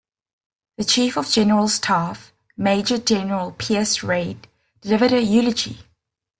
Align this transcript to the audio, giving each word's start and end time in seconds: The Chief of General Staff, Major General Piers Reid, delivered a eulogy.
The 0.79 0.83
Chief 0.83 1.15
of 1.15 1.29
General 1.29 1.67
Staff, 1.67 2.33
Major 2.57 2.97
General 2.97 3.51
Piers 3.51 4.01
Reid, 4.01 4.47
delivered 4.81 5.13
a 5.13 5.21
eulogy. 5.21 5.77